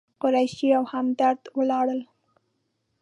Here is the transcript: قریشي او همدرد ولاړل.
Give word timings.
قریشي 0.21 0.69
او 0.77 0.83
همدرد 0.93 1.41
ولاړل. 1.57 2.01